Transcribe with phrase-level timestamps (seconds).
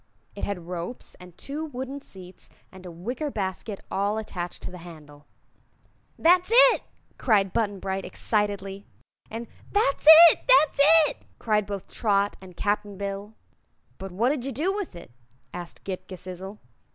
[0.35, 4.79] It had ropes and two wooden seats and a wicker basket all attached to the
[4.79, 5.27] handle.
[6.17, 6.81] "That's it!"
[7.19, 8.87] cried Button Bright, excitedly;
[9.29, 13.35] and "That's it!" "That's it!" cried both Trot and Cap'n Bill.
[13.99, 15.11] "But what did you do with it?"
[15.53, 16.57] asked Ghip Ghisizzle.